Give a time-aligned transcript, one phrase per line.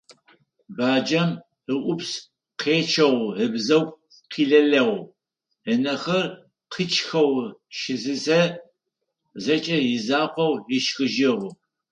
[0.77, 1.29] Баджэм
[1.75, 2.11] ыӀупс
[2.59, 3.97] къечъэу ыбзэгу
[4.31, 4.93] къилэлэу,
[5.71, 6.25] ынэхэр
[6.71, 7.31] къичъхэу
[7.77, 8.41] щысызэ,
[9.43, 11.45] зэкӀэ изакъоу ышхыжьыгъ.